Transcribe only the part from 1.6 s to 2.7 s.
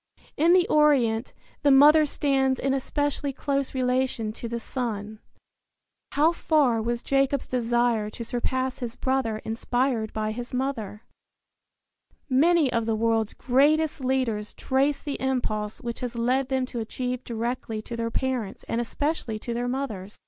the mother stands